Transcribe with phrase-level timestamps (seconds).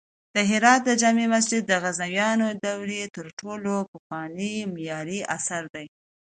[0.35, 5.85] د هرات د جمعې مسجد د غزنوي دورې تر ټولو پخوانی معماری اثر دی